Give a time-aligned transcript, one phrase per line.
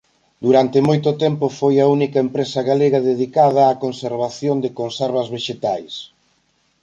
[0.45, 5.93] Durante moito tempo foi a única empresa galega dedicada á conservación de conservas vexetais.